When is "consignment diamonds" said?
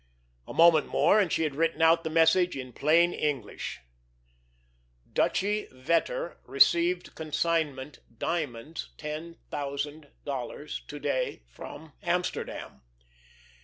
7.13-8.89